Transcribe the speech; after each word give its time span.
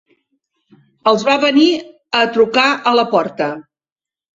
Els 1.11 1.27
va 1.29 1.37
venir 1.45 1.67
a 2.23 2.25
trucar 2.41 2.69
a 2.95 2.99
la 3.01 3.09
porta. 3.17 3.57